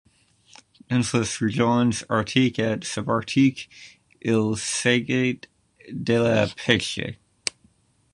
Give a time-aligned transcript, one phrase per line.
[0.89, 3.69] Dans les régions arctique et sub-arctique,
[4.23, 5.41] il s'agit
[5.91, 6.99] de la pêche.